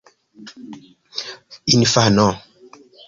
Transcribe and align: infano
infano 1.75 2.27